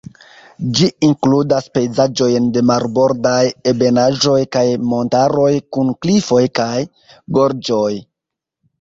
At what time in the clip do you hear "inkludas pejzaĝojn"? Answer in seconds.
1.07-2.47